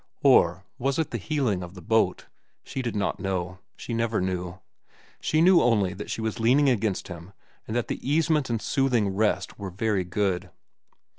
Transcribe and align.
Or 0.23 0.65
was 0.79 0.97
it 0.97 1.11
the 1.11 1.19
heeling 1.19 1.61
of 1.61 1.75
the 1.75 1.79
boat? 1.83 2.25
She 2.63 2.81
did 2.81 2.95
not 2.95 3.19
know. 3.19 3.59
She 3.77 3.93
never 3.93 4.19
knew. 4.19 4.57
She 5.19 5.41
knew 5.43 5.61
only 5.61 5.93
that 5.93 6.09
she 6.09 6.21
was 6.21 6.39
leaning 6.39 6.69
against 6.69 7.07
him 7.07 7.33
and 7.67 7.75
that 7.75 7.87
the 7.87 8.01
easement 8.03 8.49
and 8.49 8.59
soothing 8.59 9.09
rest 9.09 9.59
were 9.59 9.69
very 9.69 10.03
good. 10.03 10.49